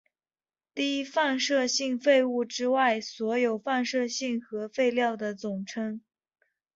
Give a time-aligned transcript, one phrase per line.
[0.73, 6.01] 低放射性废物之外所有放射性核废料的总称。